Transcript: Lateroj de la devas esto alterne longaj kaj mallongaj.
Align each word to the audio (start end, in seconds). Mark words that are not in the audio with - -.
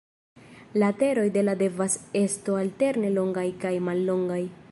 Lateroj 0.83 1.25
de 1.35 1.43
la 1.43 1.55
devas 1.59 1.99
esto 2.25 2.57
alterne 2.63 3.13
longaj 3.21 3.47
kaj 3.67 3.77
mallongaj. 3.91 4.43